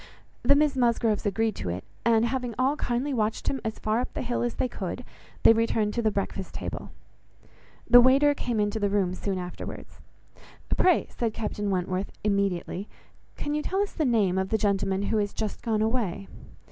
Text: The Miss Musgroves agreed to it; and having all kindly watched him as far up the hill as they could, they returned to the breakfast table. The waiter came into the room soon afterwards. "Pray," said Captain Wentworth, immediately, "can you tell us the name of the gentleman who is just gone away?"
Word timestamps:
The 0.41 0.55
Miss 0.55 0.75
Musgroves 0.75 1.27
agreed 1.27 1.55
to 1.57 1.69
it; 1.69 1.83
and 2.03 2.25
having 2.25 2.55
all 2.57 2.75
kindly 2.75 3.13
watched 3.13 3.47
him 3.49 3.61
as 3.63 3.77
far 3.77 3.99
up 3.99 4.13
the 4.15 4.23
hill 4.23 4.41
as 4.41 4.55
they 4.55 4.67
could, 4.67 5.05
they 5.43 5.53
returned 5.53 5.93
to 5.93 6.01
the 6.01 6.09
breakfast 6.09 6.55
table. 6.55 6.89
The 7.87 8.01
waiter 8.01 8.33
came 8.33 8.59
into 8.59 8.79
the 8.79 8.89
room 8.89 9.13
soon 9.13 9.37
afterwards. 9.37 10.01
"Pray," 10.75 11.05
said 11.11 11.35
Captain 11.35 11.69
Wentworth, 11.69 12.11
immediately, 12.23 12.89
"can 13.35 13.53
you 13.53 13.61
tell 13.61 13.79
us 13.83 13.91
the 13.93 14.03
name 14.05 14.39
of 14.39 14.49
the 14.49 14.57
gentleman 14.57 15.03
who 15.03 15.19
is 15.19 15.33
just 15.35 15.61
gone 15.61 15.83
away?" 15.83 16.27